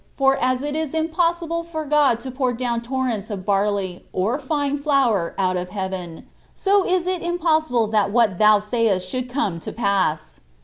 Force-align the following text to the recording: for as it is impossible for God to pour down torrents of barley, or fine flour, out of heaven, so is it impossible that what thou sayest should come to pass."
for 0.17 0.35
as 0.41 0.63
it 0.63 0.75
is 0.75 0.95
impossible 0.95 1.63
for 1.63 1.85
God 1.85 2.19
to 2.21 2.31
pour 2.31 2.53
down 2.53 2.81
torrents 2.81 3.29
of 3.29 3.45
barley, 3.45 4.03
or 4.11 4.39
fine 4.39 4.79
flour, 4.79 5.35
out 5.37 5.57
of 5.57 5.69
heaven, 5.69 6.25
so 6.55 6.83
is 6.83 7.05
it 7.05 7.21
impossible 7.21 7.85
that 7.85 8.09
what 8.09 8.39
thou 8.39 8.57
sayest 8.57 9.07
should 9.07 9.29
come 9.29 9.59
to 9.59 9.71
pass." 9.71 10.39